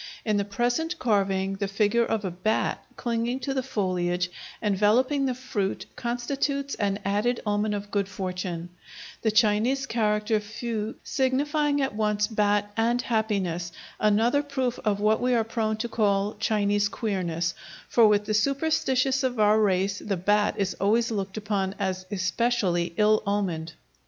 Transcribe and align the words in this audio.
In 0.25 0.37
the 0.37 0.45
present 0.45 0.97
carving 0.97 1.57
the 1.57 1.67
figure 1.67 2.03
of 2.07 2.25
a 2.25 2.31
bat 2.31 2.83
clinging 2.95 3.39
to 3.41 3.53
the 3.53 3.61
foliage 3.61 4.31
enveloping 4.59 5.27
the 5.27 5.35
fruit 5.35 5.85
constitutes 5.95 6.73
an 6.73 6.97
added 7.05 7.39
omen 7.45 7.75
of 7.75 7.91
good 7.91 8.09
fortune, 8.09 8.69
the 9.21 9.29
Chinese 9.29 9.85
character 9.85 10.39
fu 10.39 10.95
signifying 11.03 11.83
at 11.83 11.93
once 11.93 12.25
"bat" 12.25 12.71
and 12.75 12.99
"happiness," 13.03 13.71
another 13.99 14.41
proof 14.41 14.79
of 14.83 14.99
what 14.99 15.21
we 15.21 15.35
are 15.35 15.43
prone 15.43 15.77
to 15.77 15.87
call 15.87 16.33
Chinese 16.39 16.89
queerness, 16.89 17.53
for 17.87 18.07
with 18.07 18.25
the 18.25 18.33
superstitious 18.33 19.21
of 19.21 19.39
our 19.39 19.61
race 19.61 19.99
the 19.99 20.17
bat 20.17 20.55
is 20.57 20.73
always 20.81 21.11
looked 21.11 21.37
upon 21.37 21.75
as 21.77 22.07
especially 22.09 22.91
ill 22.97 23.21
omened. 23.27 23.73